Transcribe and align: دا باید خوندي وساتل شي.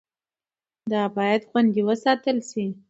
دا 0.91 1.03
باید 1.15 1.41
خوندي 1.49 1.81
وساتل 1.87 2.37
شي. 2.49 2.65